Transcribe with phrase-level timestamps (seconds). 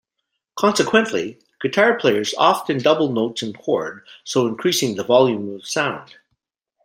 [0.55, 6.15] Consequently, guitar players often double notes in chord, so increasing the volume of sound.